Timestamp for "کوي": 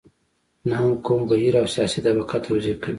2.81-2.89